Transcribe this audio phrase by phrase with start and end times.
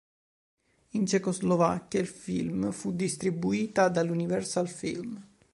[0.93, 5.23] In Cecoslovacchia, il film fu distribuita dall'Universal Film.